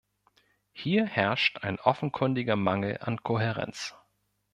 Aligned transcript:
Hier 0.71 1.05
herrscht 1.05 1.63
ein 1.63 1.79
offenkundiger 1.79 2.55
Mangel 2.55 2.97
an 3.01 3.21
Kohärenz. 3.21 3.93